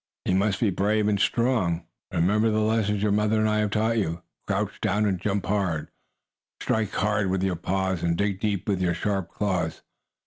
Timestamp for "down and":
4.81-5.21